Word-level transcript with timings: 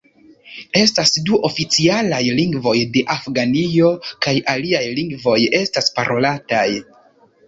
Estas 0.77 1.11
du 1.25 1.35
oficialaj 1.49 2.21
lingvoj 2.39 2.73
de 2.95 3.03
Afganio, 3.15 3.91
kaj 4.27 4.33
aliaj 4.55 4.81
lingvoj 5.01 5.37
estas 5.59 5.93
parolataj. 5.99 6.65